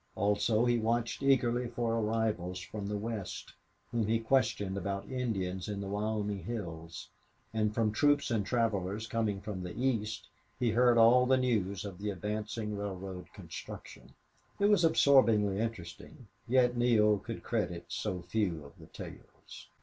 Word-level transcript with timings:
Also 0.15 0.65
he 0.65 0.79
watched 0.79 1.21
eagerly 1.21 1.67
for 1.67 1.93
arrivals 1.93 2.59
from 2.59 2.87
the 2.87 2.97
west, 2.97 3.53
whom 3.91 4.07
he 4.07 4.17
questioned 4.17 4.75
about 4.75 5.07
Indians 5.07 5.69
in 5.69 5.79
the 5.79 5.85
Wyoming 5.87 6.43
hills; 6.43 7.09
and 7.53 7.71
from 7.75 7.91
troops 7.91 8.31
or 8.31 8.39
travelers 8.39 9.05
coming 9.05 9.41
from 9.41 9.61
the 9.61 9.77
east 9.79 10.27
he 10.59 10.71
heard 10.71 10.97
all 10.97 11.27
the 11.27 11.37
news 11.37 11.85
of 11.85 11.99
the 11.99 12.09
advancing 12.09 12.75
railroad 12.75 13.31
construction. 13.31 14.15
It 14.59 14.71
was 14.71 14.83
absorbingly 14.83 15.59
interesting, 15.59 16.27
yet 16.47 16.75
Neale 16.75 17.19
could 17.19 17.43
credit 17.43 17.85
so 17.89 18.23
few 18.23 18.65
of 18.65 18.79
the 18.79 18.87
tales. 18.87 19.67